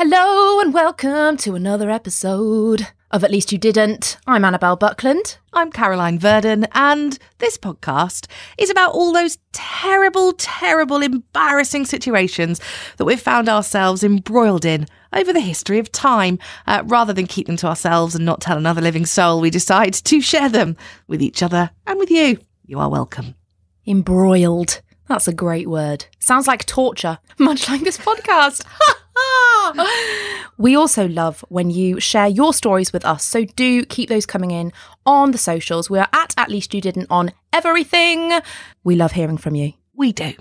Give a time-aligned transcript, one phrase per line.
[0.00, 4.16] Hello and welcome to another episode of At Least You Didn't.
[4.28, 5.38] I'm Annabelle Buckland.
[5.52, 12.60] I'm Caroline Verdon, and this podcast is about all those terrible, terrible, embarrassing situations
[12.96, 16.38] that we've found ourselves embroiled in over the history of time.
[16.68, 19.94] Uh, rather than keep them to ourselves and not tell another living soul, we decide
[19.94, 20.76] to share them
[21.08, 22.38] with each other and with you.
[22.66, 23.34] You are welcome.
[23.84, 24.80] Embroiled.
[25.08, 26.06] That's a great word.
[26.20, 28.64] Sounds like torture, much like this podcast.
[30.58, 34.50] we also love when you share your stories with us, so do keep those coming
[34.50, 34.72] in
[35.06, 35.90] on the socials.
[35.90, 38.32] We are at At Least You Didn't on everything.
[38.84, 39.72] We love hearing from you.
[39.94, 40.34] We do.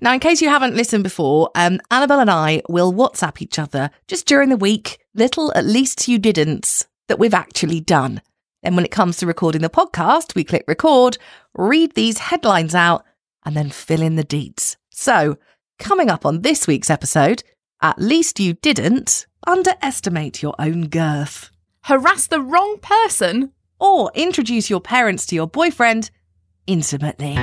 [0.00, 3.90] Now, in case you haven't listened before, um, Annabelle and I will WhatsApp each other
[4.08, 8.20] just during the week, little at least you didn't that we've actually done.
[8.62, 11.18] Then, when it comes to recording the podcast, we click record,
[11.54, 13.04] read these headlines out,
[13.44, 14.76] and then fill in the deeds.
[14.90, 15.36] So,
[15.78, 17.42] coming up on this week's episode,
[17.82, 21.50] at least you didn't underestimate your own girth.
[21.82, 23.52] Harass the wrong person?
[23.80, 26.12] Or introduce your parents to your boyfriend
[26.68, 27.34] intimately.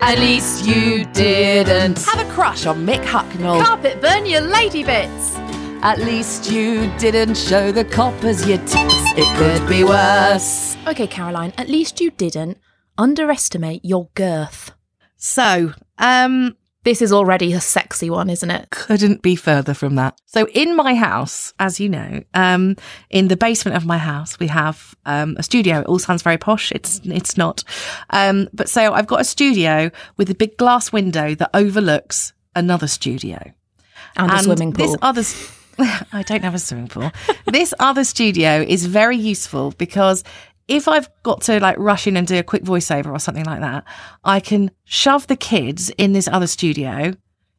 [0.00, 2.02] At least you didn't.
[2.04, 3.62] Have a crush on Mick Hucknall.
[3.62, 5.36] Carpet burn your lady bits.
[5.82, 8.94] At least you didn't show the coppers your tits.
[9.18, 10.76] It could be worse.
[10.86, 12.58] Okay, Caroline, at least you didn't
[12.96, 14.72] underestimate your girth.
[15.16, 18.70] So, um, This is already a sexy one, isn't it?
[18.70, 20.20] couldn't be further from that.
[20.26, 22.76] So in my house, as you know, um,
[23.10, 25.80] in the basement of my house, we have um, a studio.
[25.80, 26.70] It all sounds very posh.
[26.70, 27.64] It's it's not.
[28.10, 32.86] Um, but so I've got a studio with a big glass window that overlooks another
[32.86, 33.52] studio
[34.16, 34.86] And, a swimming pool.
[34.86, 35.24] This other,
[36.12, 37.10] I don't have a swimming pool.
[37.46, 40.22] this other studio is very useful because
[40.68, 43.60] if I've got to like rush in and do a quick voiceover or something like
[43.60, 43.84] that,
[44.24, 47.12] I can shove the kids in this other studio.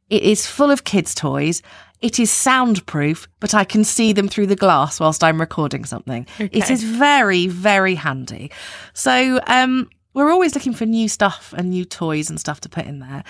[0.10, 1.62] It is full of kids' toys.
[2.02, 6.28] It is soundproof, but I can see them through the glass whilst I'm recording something.
[6.38, 6.74] It Okay.
[6.74, 8.52] is very, very handy.
[8.94, 12.86] So, um, we're always looking for new stuff and new toys and stuff to put
[12.86, 13.23] in there.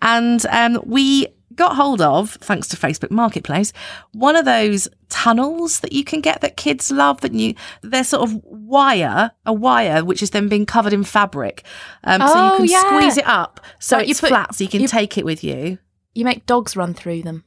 [0.00, 3.72] And um, we got hold of, thanks to Facebook Marketplace,
[4.12, 7.20] one of those tunnels that you can get that kids love.
[7.20, 11.64] That you, they're sort of wire, a wire which is then being covered in fabric,
[12.04, 12.80] um, so Oh, you can yeah.
[12.88, 15.42] squeeze it up so Like it's put- flat, so you can you- take it with
[15.44, 15.78] you.
[16.14, 17.44] you make dogs run through them.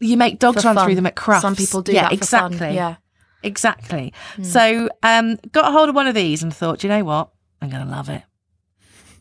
[0.00, 0.84] You make dogs run fun.
[0.86, 1.42] through them at crafts.
[1.42, 2.58] Some people do yeah, that for exactly.
[2.58, 2.74] fun.
[2.74, 2.96] Yeah.
[3.42, 4.12] Exactly.
[4.42, 7.30] So, um, got hold of one of these and thought, you know what?
[7.62, 8.22] I'm going to love it.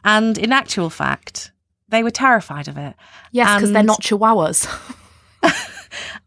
[0.04, 1.52] And in actual fact,
[1.94, 2.96] they were terrified of it.
[3.32, 4.68] Yes, because they're not chihuahuas.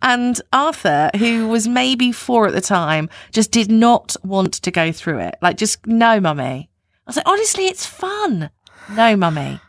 [0.03, 4.93] And Arthur, who was maybe four at the time, just did not want to go
[4.93, 5.37] through it.
[5.43, 6.71] Like, just no, mummy.
[6.71, 8.51] I was like, honestly, it's fun.
[8.93, 9.61] No, mummy.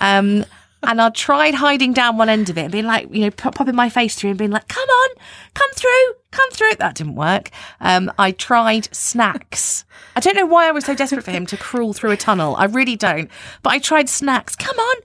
[0.00, 0.44] Um,
[0.82, 3.54] and I tried hiding down one end of it and being like, you know, pop,
[3.54, 5.10] popping my face through and being like, come on,
[5.54, 6.74] come through, come through.
[6.78, 7.50] That didn't work.
[7.80, 9.84] Um, I tried snacks.
[10.14, 12.54] I don't know why I was so desperate for him to crawl through a tunnel.
[12.56, 13.30] I really don't.
[13.62, 14.54] But I tried snacks.
[14.54, 14.96] Come on.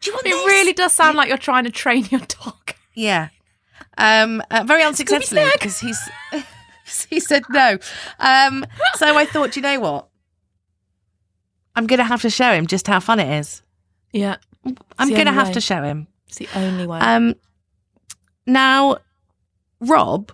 [0.00, 0.46] Do you want It this?
[0.46, 2.74] really does sound like you're trying to train your dog.
[2.94, 3.28] Yeah.
[3.98, 5.98] Um, uh, very unsuccessfully because he's
[7.10, 7.78] he said no.
[8.18, 8.64] Um,
[8.94, 10.08] so I thought, you know what?
[11.74, 13.62] I'm going to have to show him just how fun it is.
[14.12, 14.36] Yeah.
[14.98, 15.52] I'm going to have way.
[15.54, 16.08] to show him.
[16.26, 16.98] It's the only way.
[17.00, 17.34] Um,
[18.46, 18.98] now,
[19.80, 20.32] Rob,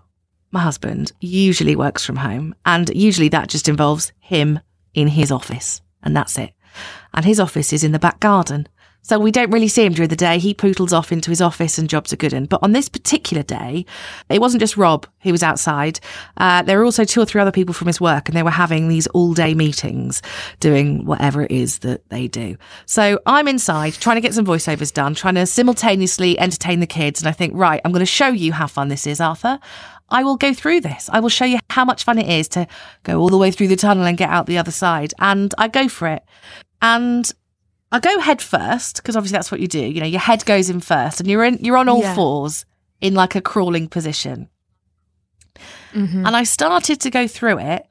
[0.50, 4.61] my husband, usually works from home, and usually that just involves him
[4.94, 6.53] in his office, and that's it.
[7.12, 8.69] And his office is in the back garden.
[9.02, 10.38] So we don't really see him during the day.
[10.38, 12.48] He pootles off into his office and jobs are good.
[12.48, 13.84] But on this particular day,
[14.28, 15.98] it wasn't just Rob who was outside.
[16.36, 18.50] Uh, there were also two or three other people from his work and they were
[18.50, 20.22] having these all day meetings
[20.60, 22.56] doing whatever it is that they do.
[22.86, 27.20] So I'm inside trying to get some voiceovers done, trying to simultaneously entertain the kids.
[27.20, 29.58] And I think, right, I'm going to show you how fun this is, Arthur.
[30.10, 31.08] I will go through this.
[31.12, 32.69] I will show you how much fun it is to
[33.02, 35.12] go all the way through the tunnel and get out the other side.
[35.19, 36.22] And I go for it.
[36.82, 37.32] And
[37.92, 39.78] I go head first because obviously that's what you do.
[39.80, 42.14] You know, your head goes in first, and you're in you're on all Yeah.
[42.14, 42.64] fours
[43.00, 44.49] in like a crawling position.
[45.93, 46.26] Mhm.
[46.26, 47.87] And I started to go through it,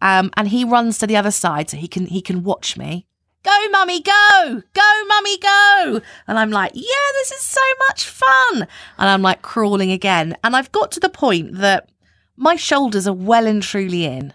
[0.00, 3.06] um, and he runs to the other side so he can he can watch me.
[3.42, 6.00] Go, mummy, go, go, mummy, go.
[6.28, 8.68] And I'm like, yeah, this is so much fun.
[8.98, 11.88] And I'm like crawling again, and I've got to the point that
[12.36, 14.32] my shoulders are well and truly in.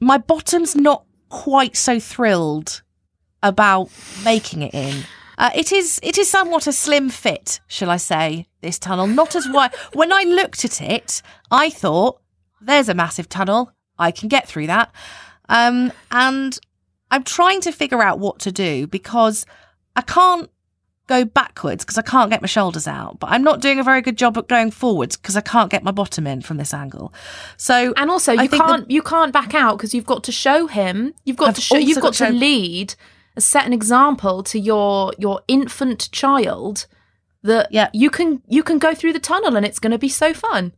[0.00, 2.82] My bottom's not quite so thrilled
[3.42, 3.90] about
[4.24, 5.04] making it in.
[5.36, 8.46] Uh, it is it is somewhat a slim fit, shall I say?
[8.60, 9.72] This tunnel, not as wide.
[9.92, 12.20] when I looked at it, I thought,
[12.60, 13.72] "There's a massive tunnel.
[13.98, 14.90] I can get through that."
[15.48, 16.58] Um, and
[17.10, 19.46] I'm trying to figure out what to do because
[19.94, 20.50] I can't
[21.06, 24.02] go backwards because I can't get my shoulders out, but I'm not doing a very
[24.02, 27.14] good job at going forwards because I can't get my bottom in from this angle.
[27.56, 31.14] So And also, you can't you can't back out because you've got to show him.
[31.24, 31.76] You've got I've to show.
[31.78, 32.94] You've got got to to show- lead,
[33.40, 36.86] set an example to your your infant child
[37.42, 37.88] that Yeah.
[37.92, 40.72] you can you can go through the tunnel and it's going to be so fun.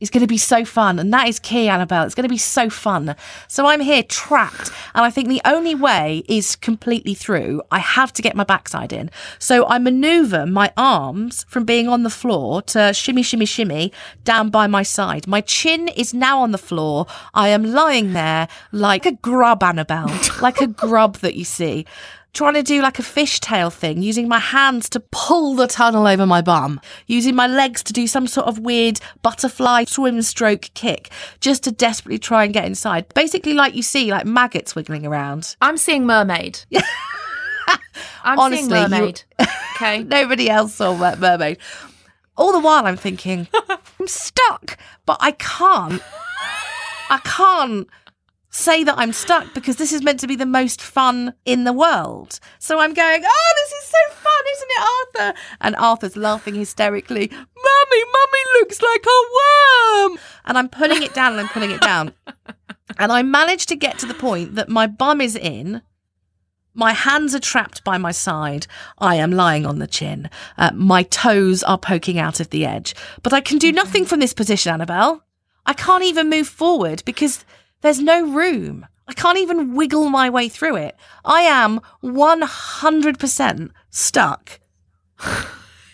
[0.00, 0.98] It's going to be so fun.
[0.98, 2.04] And that is key, Annabelle.
[2.04, 3.16] It's going to be so fun.
[3.48, 4.70] So I'm here trapped.
[4.94, 7.62] And I think the only way is completely through.
[7.70, 9.10] I have to get my backside in.
[9.38, 13.92] So I maneuver my arms from being on the floor to shimmy, shimmy, shimmy
[14.24, 15.26] down by my side.
[15.26, 17.06] My chin is now on the floor.
[17.32, 20.12] I am lying there like a grub, Annabelle,
[20.42, 21.86] like a grub that you see.
[22.36, 26.26] Trying to do like a fishtail thing, using my hands to pull the tunnel over
[26.26, 31.08] my bum, using my legs to do some sort of weird butterfly swim stroke kick,
[31.40, 33.06] just to desperately try and get inside.
[33.14, 35.56] Basically, like you see, like maggots wiggling around.
[35.62, 36.60] I'm seeing mermaid.
[38.22, 39.22] I'm Honestly, seeing you- mermaid.
[39.76, 40.02] Okay.
[40.04, 41.56] Nobody else saw that mermaid.
[42.36, 46.02] All the while, I'm thinking, I'm stuck, but I can't.
[47.08, 47.88] I can't
[48.56, 51.72] say that I'm stuck because this is meant to be the most fun in the
[51.72, 52.40] world.
[52.58, 55.38] So I'm going, oh, this is so fun, isn't it, Arthur?
[55.60, 60.18] And Arthur's laughing hysterically, Mummy, Mummy looks like a worm.
[60.46, 62.12] And I'm putting it down and I'm putting it down.
[62.98, 65.82] And I managed to get to the point that my bum is in.
[66.72, 68.66] My hands are trapped by my side.
[68.98, 70.30] I am lying on the chin.
[70.56, 72.94] Uh, my toes are poking out of the edge.
[73.22, 75.24] But I can do nothing from this position, Annabelle.
[75.66, 77.44] I can't even move forward because
[77.82, 78.86] there's no room.
[79.08, 80.96] I can't even wiggle my way through it.
[81.24, 84.60] I am 100% stuck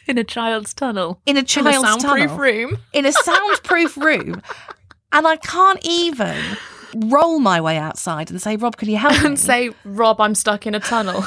[0.08, 1.20] In a child's tunnel.
[1.26, 2.78] in a child's In a soundproof tunnel, room.
[2.92, 4.42] in a soundproof room,
[5.12, 6.36] and I can't even
[6.96, 9.26] roll my way outside and say, Rob, can you help me?
[9.26, 11.24] And say, Rob, I'm stuck in a tunnel.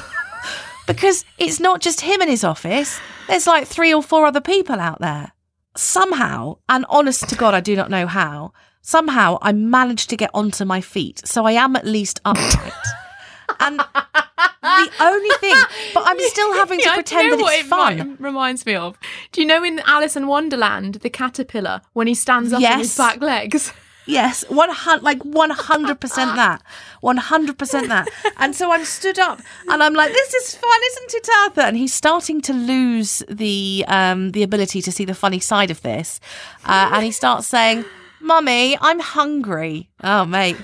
[0.88, 3.00] because it's not just him in his office.
[3.28, 5.32] There's like three or four other people out there.
[5.78, 8.52] Somehow, and honest to God, I do not know how,
[8.86, 11.22] somehow I managed to get onto my feet.
[11.26, 12.74] So I am at least upright.
[13.60, 15.56] and the only thing,
[15.94, 18.18] but I'm still having to Yeah, pretend do you know that it's it fun.
[18.20, 18.98] reminds me of?
[19.32, 22.88] Do you know in Alice in Wonderland, the caterpillar, when he stands up on his
[22.90, 22.98] Yes.
[22.98, 23.74] back legs?
[24.08, 26.62] Yes, one hundred, like one hundred percent that,
[27.02, 28.08] one hundred percent that.
[28.38, 31.76] And so I'm stood up, and I'm like, "This is fun, isn't it, Arthur?" And
[31.76, 36.20] he's starting to lose the um the ability to see the funny side of this,
[36.66, 37.84] uh, and he starts saying,
[38.26, 40.58] "Mummy, I'm hungry." Oh, mate,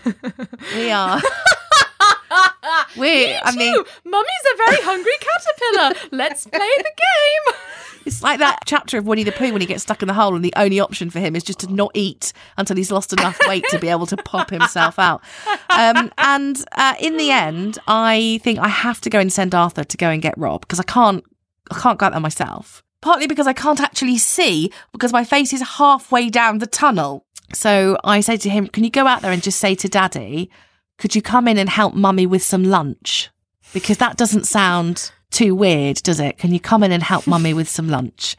[0.76, 1.22] we are.
[2.98, 3.76] we, I mean,
[4.06, 6.10] Mummy's a very hungry caterpillar.
[6.12, 7.56] Let's play the game.
[8.06, 10.36] It's like that chapter of Winnie the Pooh when he gets stuck in the hole
[10.36, 13.38] and the only option for him is just to not eat until he's lost enough
[13.48, 15.22] weight to be able to pop himself out.
[15.70, 19.84] Um, and uh, in the end, I think I have to go and send Arthur
[19.84, 21.24] to go and get Rob because I can't,
[21.70, 22.84] I can't go out there myself.
[23.02, 27.26] Partly because I can't actually see because my face is halfway down the tunnel.
[27.54, 30.50] So I say to him, "Can you go out there and just say to Daddy,
[30.98, 33.30] could you come in and help Mummy with some lunch?"
[33.74, 36.38] Because that doesn't sound too weird, does it?
[36.38, 38.36] Can you come in and help Mummy with some lunch?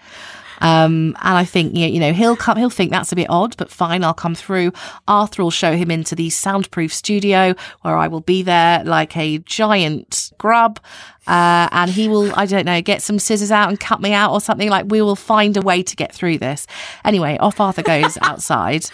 [0.60, 2.56] Um, and I think you know he'll come.
[2.56, 4.04] He'll think that's a bit odd, but fine.
[4.04, 4.72] I'll come through.
[5.08, 9.38] Arthur will show him into the soundproof studio where I will be there like a
[9.38, 10.80] giant grub,
[11.26, 12.32] uh, and he will.
[12.36, 14.68] I don't know, get some scissors out and cut me out or something.
[14.68, 16.66] Like we will find a way to get through this.
[17.04, 18.84] Anyway, off Arthur goes outside.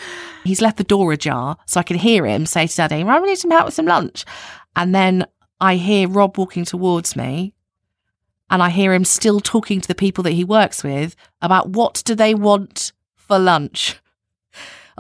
[0.45, 3.23] He's left the door ajar, so I can hear him say to Daddy, "I'm going
[3.23, 4.25] to need some help with some lunch,"
[4.77, 5.27] and then
[5.61, 7.53] I hear Rob walking towards me
[8.51, 12.03] and I hear him still talking to the people that he works with about what
[12.05, 13.97] do they want for lunch.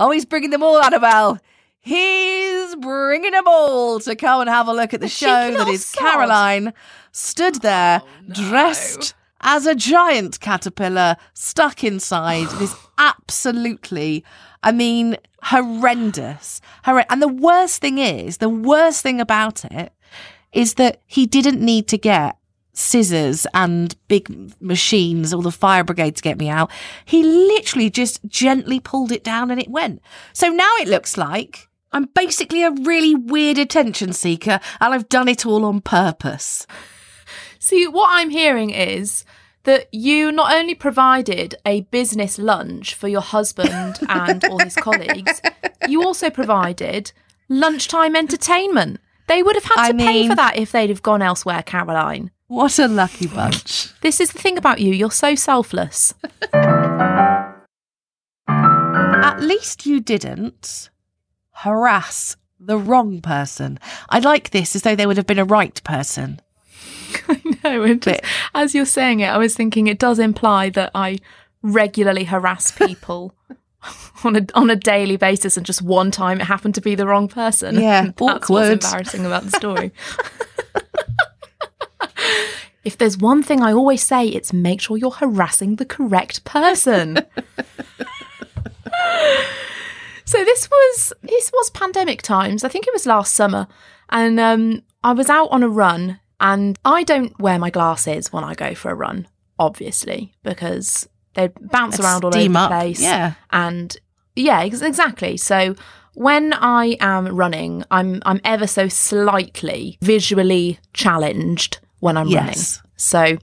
[0.00, 1.40] Oh, he's bringing them all, Annabelle.
[1.80, 5.48] He's bringing them all to come and have a look at the A show that
[5.48, 6.00] is that little is sod.
[6.00, 6.72] Caroline
[7.10, 8.34] stood there Oh, no.
[8.48, 14.24] dressed as a giant caterpillar stuck inside this absolutely
[14.62, 19.92] I mean horrendous horrend- and the worst thing is the worst thing about it
[20.52, 22.37] is that he didn't need to get
[22.78, 26.70] scissors and big machines or the fire brigade to get me out.
[27.04, 30.00] He literally just gently pulled it down and it went.
[30.32, 35.28] So now it looks like I'm basically a really weird attention seeker and I've done
[35.28, 36.66] it all on purpose.
[37.58, 39.24] See, what I'm hearing is
[39.64, 45.42] that you not only provided a business lunch for your husband and all his colleagues,
[45.88, 47.12] you also provided
[47.48, 49.00] lunchtime entertainment.
[49.26, 52.30] They would have had I to pay for that if they'd have gone elsewhere, Caroline.
[52.48, 53.92] What a lucky bunch.
[54.00, 56.14] This is the thing about you, you're so selfless.
[58.48, 60.88] At least you didn't
[61.52, 63.78] harass the wrong person.
[64.08, 66.40] I like this as though they would have been a right person.
[67.28, 67.82] I know.
[67.82, 68.20] And just,
[68.54, 71.18] as you're saying it, I was thinking it does imply that I
[71.62, 73.34] regularly harass people
[74.24, 77.06] on a on a daily basis, and just one time it happened to be the
[77.06, 77.78] wrong person.
[77.80, 78.72] Yeah, That's what's awkward.
[78.84, 79.92] embarrassing about the story.
[82.88, 87.18] If there's one thing I always say, it's make sure you're harassing the correct person.
[90.24, 92.62] So this was this was pandemic times.
[92.62, 93.66] I think it was last summer,
[94.10, 96.20] and um, I was out on a run.
[96.40, 99.26] And I don't wear my glasses when I go for a run,
[99.58, 103.00] obviously, because they bounce Let's around all over the up, place.
[103.00, 103.32] yeah.
[103.50, 103.96] and
[104.36, 105.36] yeah, ex- exactly.
[105.36, 105.74] So
[106.14, 112.54] when I am running, I'm I'm ever so slightly visually challenged when I'm running.
[112.96, 113.38] So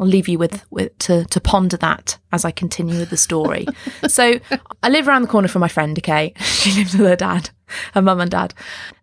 [0.00, 3.66] I'll leave you with, with to, to ponder that as I continue with the story.
[4.08, 4.40] so
[4.82, 6.32] I live around the corner from my friend, okay?
[6.40, 7.50] She lives with her dad,
[7.94, 8.54] her mum and dad.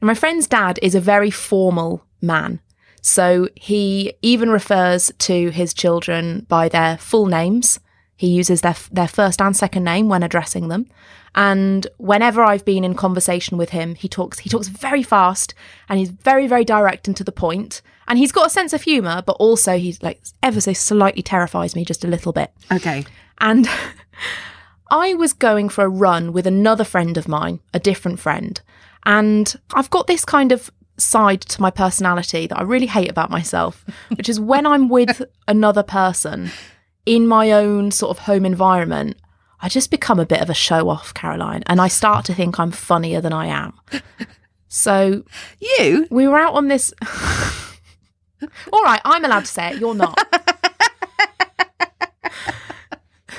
[0.01, 2.61] And my friend's dad is a very formal man.
[3.01, 7.79] So he even refers to his children by their full names.
[8.15, 10.87] He uses their their first and second name when addressing them.
[11.35, 15.53] And whenever I've been in conversation with him, he talks he talks very fast
[15.87, 17.81] and he's very very direct and to the point.
[18.07, 21.75] And he's got a sense of humor, but also he's like ever so slightly terrifies
[21.75, 22.51] me just a little bit.
[22.71, 23.05] Okay.
[23.39, 23.67] And
[24.91, 28.59] I was going for a run with another friend of mine, a different friend.
[29.05, 33.29] And I've got this kind of side to my personality that I really hate about
[33.29, 33.85] myself,
[34.15, 36.49] which is when I'm with another person
[37.05, 39.17] in my own sort of home environment,
[39.61, 42.59] I just become a bit of a show off, Caroline, and I start to think
[42.59, 43.73] I'm funnier than I am.
[44.67, 45.23] So
[45.59, 46.07] You?
[46.11, 46.93] we were out on this.
[48.71, 49.79] All right, I'm allowed to say it.
[49.79, 50.17] You're not.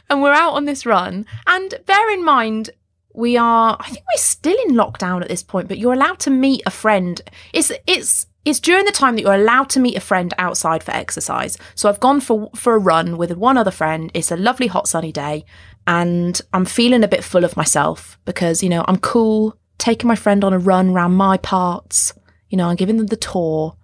[0.10, 1.25] and we're out on this run.
[1.48, 2.72] And bear in mind,
[3.13, 3.77] we are.
[3.80, 5.68] I think we're still in lockdown at this point.
[5.68, 7.22] But you're allowed to meet a friend.
[7.54, 10.92] It's it's it's during the time that you're allowed to meet a friend outside for
[10.92, 11.58] exercise.
[11.74, 14.12] So I've gone for for a run with one other friend.
[14.13, 15.46] It's a lovely hot sunny day,
[15.88, 20.15] and I'm feeling a bit full of myself because you know I'm cool, taking my
[20.15, 22.13] friend on a run round my parts.
[22.55, 23.75] You know, I'm giving them the tour.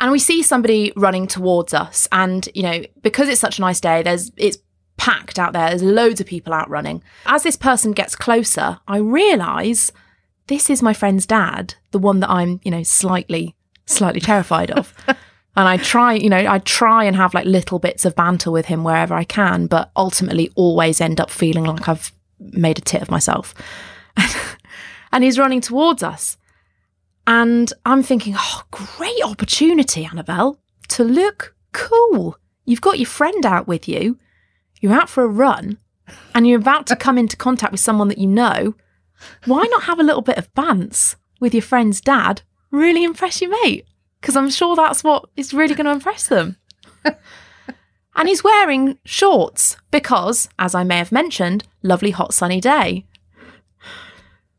[0.00, 3.80] And we see somebody running towards us, and you know, because it's such a nice
[3.82, 4.56] day, there's it's
[4.96, 5.68] packed out there.
[5.68, 7.02] There's loads of people out running.
[7.26, 9.92] As this person gets closer, I realise
[10.46, 14.94] this is my friend's dad, the one that I'm, you know, slightly slightly terrified of.
[15.56, 18.66] And I try, you know, I try and have like little bits of banter with
[18.66, 23.02] him wherever I can, but ultimately always end up feeling like I've made a tit
[23.02, 23.54] of myself.
[25.12, 26.36] and he's running towards us.
[27.28, 30.58] And I'm thinking, oh, great opportunity, Annabelle,
[30.88, 32.38] to look cool.
[32.64, 34.18] You've got your friend out with you,
[34.80, 35.76] you're out for a run,
[36.34, 38.74] and you're about to come into contact with someone that you know.
[39.44, 42.40] Why not have a little bit of bants with your friend's dad?
[42.70, 43.84] Really impress your mate?
[44.22, 46.56] Because I'm sure that's what is really going to impress them.
[47.04, 53.04] and he's wearing shorts because, as I may have mentioned, lovely hot sunny day.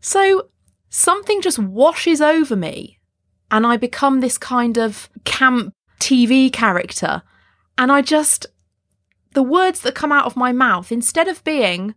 [0.02, 0.50] So
[0.90, 3.00] something just washes over me
[3.52, 7.24] and I become this kind of camp TV character.
[7.78, 8.46] And I just,
[9.34, 11.96] the words that come out of my mouth, instead of being,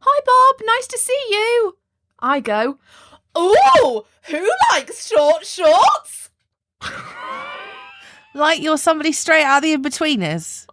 [0.00, 1.76] Hi Bob, nice to see you,
[2.20, 2.78] I go,
[3.34, 6.30] Oh, who likes short shorts?
[8.34, 10.66] Like you're somebody straight out of the Inbetweeners.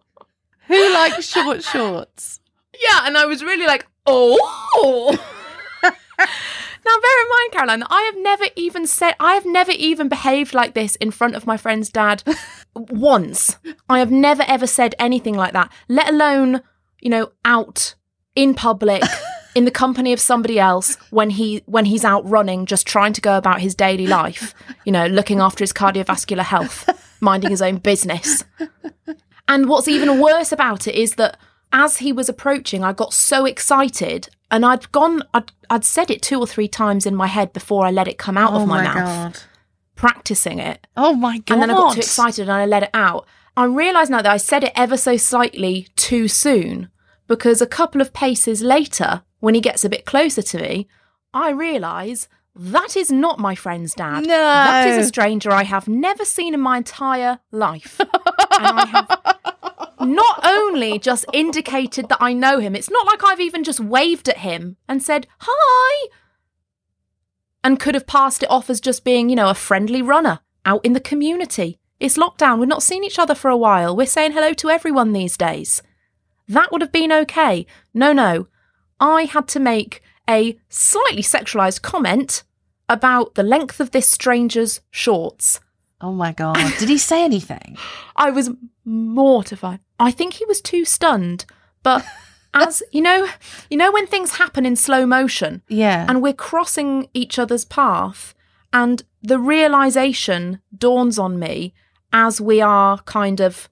[0.67, 2.39] Who likes short shorts?
[2.79, 5.17] Yeah, and I was really like, Oh.
[6.85, 10.07] Now, bear in mind, Caroline, that I have never even said, I have never even
[10.07, 12.23] behaved like this in front of my friend's dad
[12.75, 13.57] once.
[13.89, 16.61] I have never ever said anything like that, let alone,
[17.01, 17.95] you know, out
[18.35, 19.01] in public
[19.55, 23.21] in the company of somebody else when he when he's out running just trying to
[23.21, 24.53] go about his daily life,
[24.85, 26.87] you know, looking after his cardiovascular health,
[27.19, 28.43] minding his own business.
[29.47, 31.37] And what's even worse about it is that
[31.75, 36.21] as he was approaching, I got so excited and I'd gone, I'd, I'd said it
[36.21, 38.65] two or three times in my head before I let it come out of oh
[38.65, 39.39] my, mouth, god.
[39.95, 40.87] practicing it.
[40.95, 41.55] Oh my god.
[41.55, 43.27] And then I got too excited and I let it out.
[43.57, 46.89] I realise now that I said it ever so slightly too soon
[47.27, 50.87] because a couple of paces later, when he gets a bit closer to me,
[51.33, 54.23] I realise that is not my friend's dad.
[54.23, 54.29] No.
[54.29, 57.99] That is a stranger I have never seen in my entire life.
[57.99, 58.09] and
[58.49, 59.74] I have
[60.05, 64.29] not only just indicated that I know him, it's not like I've even just waved
[64.29, 66.09] at him and said, hi,
[67.63, 70.85] and could have passed it off as just being, you know, a friendly runner out
[70.85, 71.79] in the community.
[71.99, 72.59] It's lockdown.
[72.59, 73.95] We've not seen each other for a while.
[73.95, 75.81] We're saying hello to everyone these days.
[76.47, 77.65] That would have been okay.
[77.93, 78.47] No, no.
[78.99, 82.43] I had to make a slightly sexualized comment
[82.87, 85.59] about the length of this stranger's shorts
[86.01, 86.57] Oh my God.
[86.79, 87.77] Did he say anything?
[88.15, 88.49] I was
[88.83, 89.79] mortified.
[89.99, 91.45] I think he was too stunned,
[91.83, 92.05] but
[92.53, 93.27] as you know,
[93.69, 96.05] you know when things happen in slow motion Yeah.
[96.07, 98.33] and we're crossing each other's path
[98.71, 101.73] and the realization dawns on me
[102.13, 103.69] as we are kind of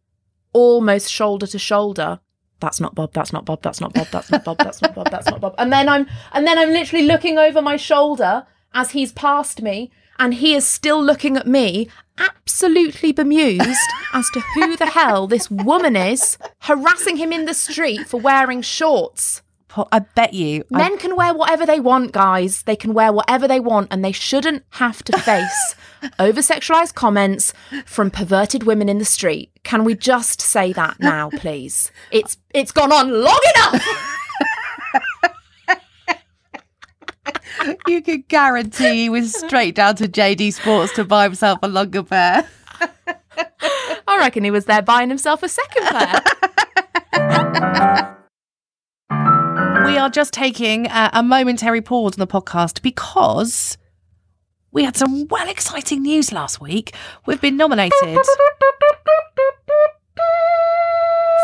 [0.53, 2.19] almost shoulder to shoulder
[2.59, 5.09] that's not bob that's not bob that's not bob that's not bob that's not bob
[5.09, 8.91] that's not bob and then i'm and then i'm literally looking over my shoulder as
[8.91, 13.69] he's passed me and he is still looking at me absolutely bemused
[14.13, 18.61] as to who the hell this woman is harassing him in the street for wearing
[18.61, 19.41] shorts
[19.91, 20.63] I bet you.
[20.71, 22.61] I- Men can wear whatever they want, guys.
[22.61, 25.75] They can wear whatever they want, and they shouldn't have to face
[26.19, 27.53] over sexualized comments
[27.83, 29.49] from perverted women in the street.
[29.63, 31.91] Can we just say that now, please?
[32.11, 34.09] It's it's gone on long enough.
[37.87, 42.03] you could guarantee he was straight down to JD Sports to buy himself a longer
[42.03, 42.47] pair.
[44.07, 46.21] I reckon he was there buying himself a second pair.
[49.85, 53.77] We are just taking uh, a momentary pause on the podcast because
[54.71, 56.95] we had some well exciting news last week.
[57.25, 58.17] We've been nominated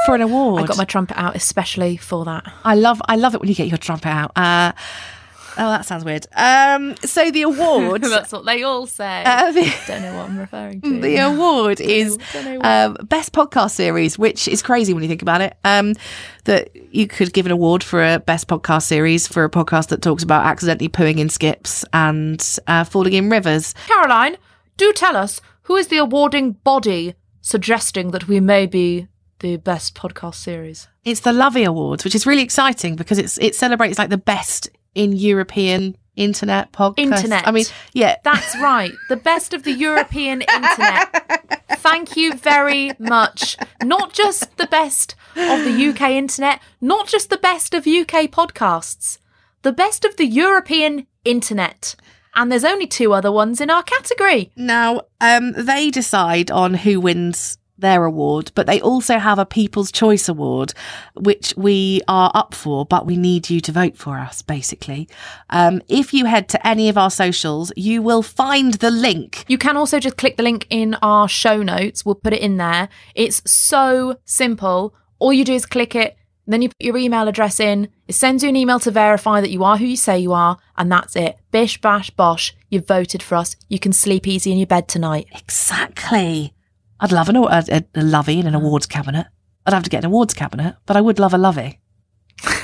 [0.06, 0.64] for an award.
[0.64, 2.52] I got my trumpet out especially for that.
[2.64, 4.32] I love I love it when you get your trumpet out.
[4.36, 4.72] Uh,
[5.58, 6.26] oh, that sounds weird.
[6.36, 9.24] Um, so the award, That's what they all say.
[9.26, 11.00] uh, the, Don't know what I'm referring to.
[11.02, 15.10] the award is don't know what- um, best podcast series, which is crazy when you
[15.10, 15.58] think about it.
[15.64, 15.94] Um,
[16.46, 20.02] that you could give an award for a best podcast series for a podcast that
[20.02, 23.76] talks about accidentally pooing in skips and uh, falling in rivers.
[23.88, 24.38] Caroline,
[24.78, 29.08] do tell us who is the awarding body suggesting that we may be
[29.40, 30.88] the best podcast series.
[31.06, 34.70] It's the Lovie Awards, which is really exciting because it's it celebrates like the best
[35.00, 36.98] in European internet podcast.
[36.98, 37.48] Internet.
[37.48, 37.64] I mean,
[37.94, 38.92] yeah, That's right.
[39.08, 41.60] The best of the European internet.
[41.78, 43.56] Thank you very much.
[43.82, 49.20] Not just the best of the UK internet, not just the best of UK podcasts,
[49.62, 51.96] the best of the European internet.
[52.36, 54.52] And there's only two other ones in our category.
[54.58, 59.92] Now, um, they decide on who wins their award, but they also have a People's
[59.92, 60.74] Choice Award,
[61.16, 65.08] which we are up for, but we need you to vote for us, basically.
[65.50, 69.46] Um, if you head to any of our socials, you will find the link.
[69.48, 72.06] You can also just click the link in our show notes.
[72.06, 72.90] We'll put it in there.
[73.16, 74.94] It's so simple.
[75.20, 76.18] All you do is click it,
[76.50, 77.90] then you put your email address in.
[78.08, 80.58] It sends you an email to verify that you are who you say you are,
[80.78, 81.38] and that's it.
[81.52, 82.56] Bish, bash, bosh.
[82.70, 83.56] You've voted for us.
[83.68, 85.28] You can sleep easy in your bed tonight.
[85.32, 86.54] Exactly.
[87.00, 88.58] I'd love an, a, a, a Lovie in an mm.
[88.58, 89.28] awards cabinet.
[89.66, 91.80] I'd have to get an awards cabinet, but I would love a Lovie.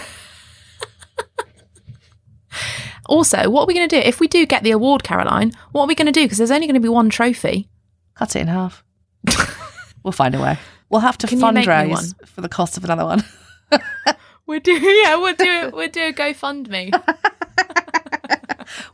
[3.08, 4.02] Also, what are we going to do?
[4.02, 6.24] If we do get the award, Caroline, what are we going to do?
[6.24, 7.70] Because there's only going to be one trophy.
[8.16, 8.84] Cut it in half.
[10.04, 10.58] we'll find a way.
[10.90, 11.88] We'll have to Can you make me one?
[11.88, 13.24] fundraise for the cost of another one.
[14.48, 16.92] We'll do, yeah, we'll do, we'll do a GoFundMe.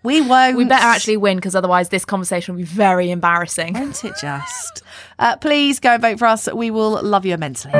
[0.04, 0.58] We won't.
[0.58, 3.74] We better actually win because otherwise this conversation will be very embarrassing.
[3.74, 4.82] Won't it just?
[5.20, 6.52] Uh, please go and vote for us.
[6.52, 7.72] We will love you immensely.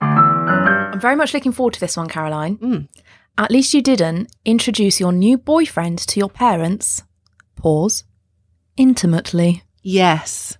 [0.00, 2.58] I'm very much looking forward to this one, Caroline.
[2.58, 2.88] Mm.
[3.38, 7.02] At least you didn't introduce your new boyfriend to your parents.
[7.56, 8.04] Pause.
[8.76, 9.62] Intimately.
[9.82, 10.58] Yes.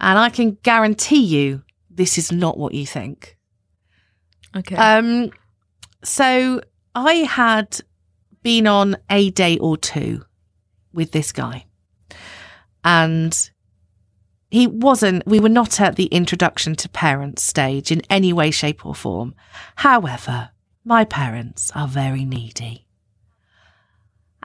[0.00, 3.36] And I can guarantee you this is not what you think.
[4.54, 4.76] Okay.
[4.76, 5.30] Um,
[6.02, 6.60] so
[6.94, 7.80] I had
[8.46, 10.24] been on a date or two
[10.92, 11.66] with this guy,
[12.84, 13.50] and
[14.52, 15.26] he wasn't.
[15.26, 19.34] We were not at the introduction to parents stage in any way, shape, or form.
[19.74, 20.50] However,
[20.84, 22.85] my parents are very needy.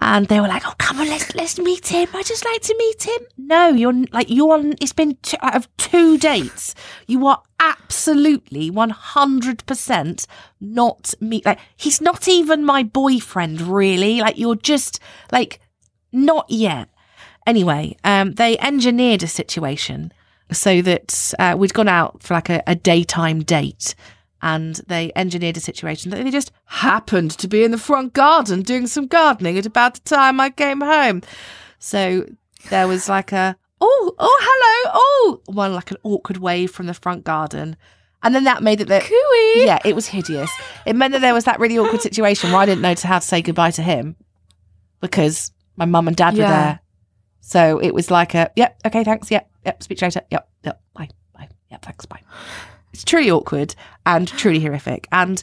[0.04, 2.10] And they were like, "Oh, come on, let's let's meet him.
[2.16, 4.54] I just like to meet him." No, you're like you're.
[4.54, 6.74] on- It's been two, out of two dates.
[7.06, 10.26] You are absolutely one hundred percent
[10.60, 11.46] not meet.
[11.46, 14.22] Like he's not even my boyfriend, really.
[14.22, 15.00] Like you're just
[15.32, 15.60] like
[16.12, 16.90] not yet.
[17.46, 20.12] Anyway, um, they engineered a situation
[20.52, 23.94] so that uh, we'd gone out for like a, a daytime date
[24.42, 28.62] and they engineered a situation that they just happened to be in the front garden
[28.62, 31.22] doing some gardening at about the time I came home.
[31.80, 32.28] So
[32.70, 36.94] there was like a, oh, oh, hello, oh, one like an awkward wave from the
[36.94, 37.76] front garden.
[38.24, 39.66] And then that made it that, Cooey.
[39.66, 40.52] yeah, it was hideous.
[40.86, 43.20] It meant that there was that really awkward situation where I didn't know to how
[43.20, 44.16] to say goodbye to him
[45.02, 46.80] because my mum and dad were there.
[47.42, 51.10] So it was like a, yep, okay, thanks, yep, yep, speak later, yep, yep, bye,
[51.36, 52.22] bye, yep, thanks, bye.
[52.94, 53.76] It's truly awkward
[54.06, 55.08] and truly horrific.
[55.12, 55.42] And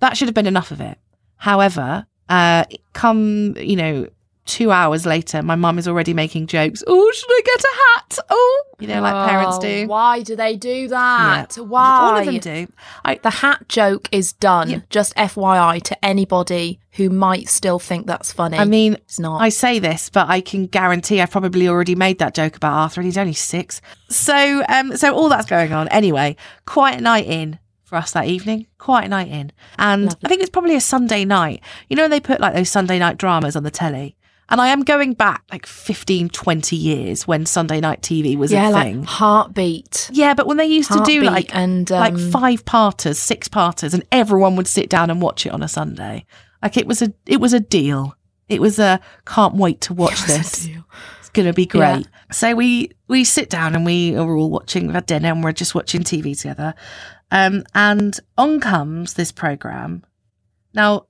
[0.00, 0.98] that should have been enough of it.
[1.36, 4.08] However, uh, come, you know,
[4.48, 6.82] two hours later, my mum is already making jokes.
[6.86, 8.18] Oh, should I get a hat?
[8.30, 9.86] Oh, you know, like parents Oh, do.
[9.86, 11.54] Why do they do that?
[11.56, 11.62] Yeah.
[11.62, 12.00] Why?
[12.00, 12.66] All of them do.
[13.04, 14.70] I, The hat joke is done.
[14.70, 14.80] Yeah.
[14.90, 18.56] Just FYI to anybody who might still think that's funny.
[18.56, 19.40] I mean, it's not.
[19.40, 23.00] I say this, but I can guarantee I've probably already made that joke about Arthur,
[23.00, 23.80] and he's only six.
[24.08, 25.88] So, um, so all that's going on.
[25.88, 28.66] Anyway, quiet night in for us that evening.
[28.78, 30.20] Quiet night in, and Lovely.
[30.24, 31.62] I think it's probably a Sunday night.
[31.88, 34.16] You know, when they put like those Sunday night dramas on the telly.
[34.50, 38.68] And I am going back like 15, 20 years when Sunday night TV was yeah,
[38.68, 39.02] a like thing.
[39.02, 40.08] heartbeat.
[40.12, 43.92] yeah, but when they used to do like and like um, five parters, six parters,
[43.92, 46.24] and everyone would sit down and watch it on a Sunday.
[46.62, 48.16] Like it was a it was a deal.
[48.48, 50.66] It was a can't wait to watch this.
[51.18, 52.06] It's gonna be great.
[52.06, 52.32] Yeah.
[52.32, 54.86] So we we sit down and we are all watching.
[54.86, 56.74] We've had dinner and we're just watching TV together.
[57.30, 60.04] Um, and on comes this program.
[60.72, 61.06] Now,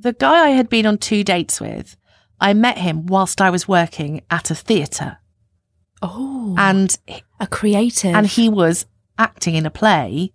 [0.00, 1.96] the guy I had been on two dates with,
[2.40, 5.18] I met him whilst I was working at a theatre,
[6.02, 6.96] Oh, and
[7.38, 8.14] a creative.
[8.14, 8.86] and he was
[9.18, 10.32] acting in a play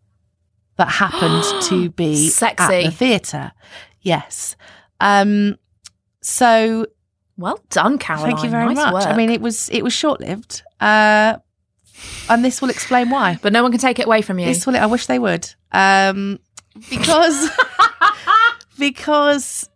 [0.77, 2.63] that happened to be Sexy.
[2.63, 3.51] at the theatre.
[4.01, 4.55] Yes.
[4.99, 5.57] Um.
[6.21, 6.85] So
[7.37, 8.31] well done, Caroline.
[8.31, 8.93] thank you very Nice much.
[8.93, 9.05] Work.
[9.07, 10.61] I mean, it was it was short lived.
[10.79, 11.37] Uh,
[12.29, 13.39] and this will explain why.
[13.41, 14.45] but no one can take it away from you.
[14.45, 14.75] This will.
[14.75, 15.49] I wish they would.
[15.71, 16.39] Um,
[16.89, 17.49] because
[18.77, 19.69] because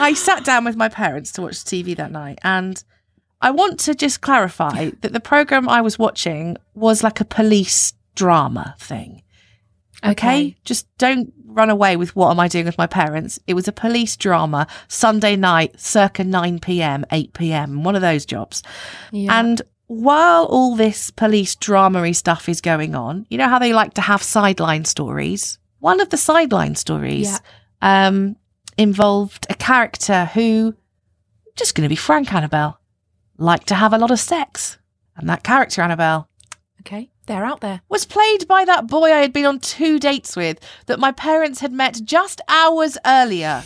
[0.00, 2.82] I sat down with my parents to watch TV that night, and
[3.40, 7.92] I want to just clarify that the program I was watching was like a police
[8.14, 9.22] drama thing.
[10.04, 10.56] Okay.
[10.64, 13.38] Just don't run away with what am I doing with my parents.
[13.46, 18.26] It was a police drama, Sunday night, circa 9 p.m., 8 p.m., one of those
[18.26, 18.62] jobs.
[19.12, 19.38] Yeah.
[19.38, 23.94] And while all this police dramery stuff is going on, you know how they like
[23.94, 25.58] to have sideline stories?
[25.80, 27.38] One of the sideline stories Yeah.
[27.84, 28.36] Um,
[28.78, 30.74] involved a character who,
[31.54, 32.80] just going to be frank, Annabelle,
[33.36, 34.78] liked to have a lot of sex.
[35.16, 36.28] And that character, Annabelle,
[36.80, 37.82] okay, they're out there.
[37.88, 41.60] was played by that boy I had been on two dates with that my parents
[41.60, 43.62] had met just hours earlier.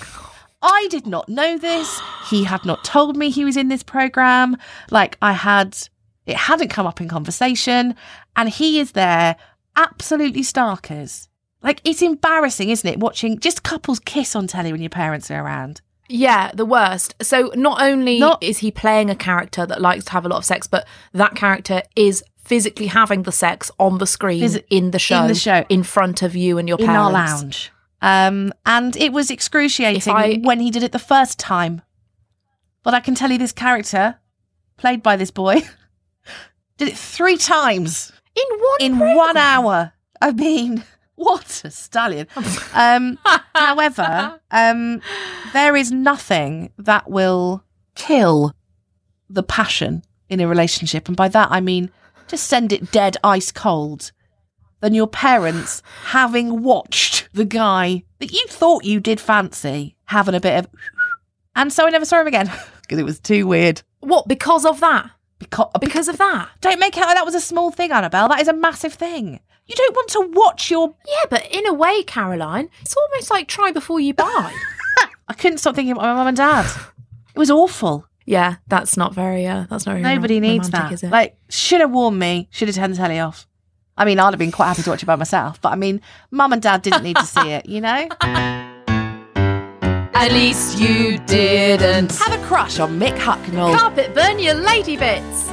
[0.60, 2.00] I did not know this.
[2.28, 4.56] He had not told me he was in this program.
[4.90, 5.78] Like I had,
[6.26, 7.94] it hadn't come up in conversation.
[8.34, 9.36] And he is there,
[9.76, 11.27] absolutely starkers.
[11.62, 12.98] Like it's embarrassing, isn't it?
[13.00, 15.80] Watching just couples kiss on telly when your parents are around.
[16.08, 17.14] Yeah, the worst.
[17.20, 20.38] So not only Not- is he playing a character that likes to have a lot
[20.38, 24.90] of sex, but that character is physically having the sex on the screen Phys- in
[24.92, 25.64] the show, in the show.
[25.68, 27.10] in front of you and your in parents.
[27.10, 27.72] In our lounge.
[28.00, 31.82] Um, and it was excruciating I- when he did it the first time.
[32.84, 34.16] But I can tell you this character,
[34.78, 35.56] played by this boy,
[36.78, 39.16] did it three times In one in program.
[39.16, 39.92] one hour.
[40.22, 40.84] I mean,
[41.18, 42.28] what a stallion.
[42.74, 43.18] Um,
[43.54, 45.02] however, um,
[45.52, 47.64] there is nothing that will
[47.96, 48.54] kill
[49.28, 51.08] the passion in a relationship.
[51.08, 51.90] And by that, I mean
[52.28, 54.12] just send it dead ice cold
[54.80, 60.40] than your parents having watched the guy that you thought you did fancy having a
[60.40, 60.70] bit of.
[61.56, 62.46] And so I never saw him again
[62.82, 63.82] because it was too weird.
[64.00, 64.28] What?
[64.28, 65.10] Because of that?
[65.40, 66.48] Because, Because of that?
[66.60, 68.28] don't make out like that was a small thing, Annabelle.
[68.28, 69.40] That is a massive thing.
[69.68, 70.94] You don't want to watch your.
[71.06, 74.54] Yeah, but in a way, Caroline, it's almost like try before you buy.
[75.28, 76.64] I couldn't stop thinking about my mum and dad.
[77.34, 78.06] It was awful.
[78.24, 79.46] yeah, that's not very.
[79.46, 80.02] Uh, that's not very.
[80.02, 80.90] Nobody rom- needs that.
[80.92, 81.10] Is it?
[81.10, 82.48] Like, should have warned me.
[82.50, 83.46] Should have turned the telly off.
[83.96, 85.60] I mean, I'd have been quite happy to watch it by myself.
[85.60, 86.00] But I mean,
[86.30, 87.66] mum and dad didn't need to see it.
[87.66, 88.08] You know.
[90.14, 92.12] At least you didn't.
[92.16, 93.76] Have a crush on Mick Hucknall.
[93.78, 95.48] Carpet burn your lady bits.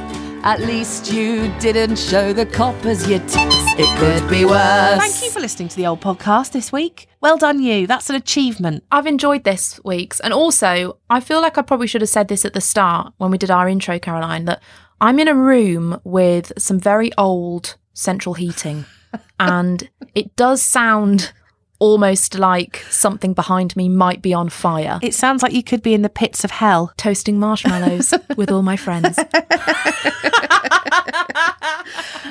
[0.46, 3.36] At least you didn't show the coppers your tits.
[3.76, 5.00] It could be worse.
[5.00, 7.08] Thank you for listening to the old podcast this week.
[7.20, 7.88] Well done, you.
[7.88, 8.84] That's an achievement.
[8.92, 12.44] I've enjoyed this week's, and also I feel like I probably should have said this
[12.44, 14.44] at the start when we did our intro, Caroline.
[14.44, 14.62] That
[15.00, 18.84] I'm in a room with some very old central heating,
[19.40, 21.32] and it does sound
[21.78, 24.98] almost like something behind me might be on fire.
[25.02, 26.92] It sounds like you could be in the pits of hell.
[26.96, 29.18] Toasting marshmallows with all my friends.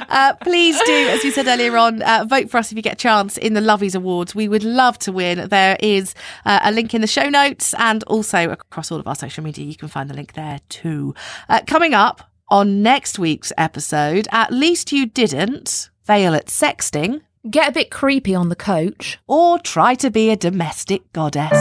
[0.08, 2.94] Uh, please do, as you said earlier on, uh, vote for us if you get
[2.94, 4.34] a chance in the Lovies Awards.
[4.34, 5.50] We would love to win.
[5.50, 6.14] There is
[6.46, 9.66] uh, a link in the show notes and also across all of our social media.
[9.66, 11.16] You can find the link there too.
[11.50, 17.70] Uh, coming up on next week's episode, at least you didn't fail at sexting Get
[17.70, 19.20] a bit creepy on the coach.
[19.28, 21.52] or try to be a domestic goddess.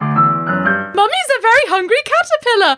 [0.00, 2.66] Mummy's a very hungry caterpillar.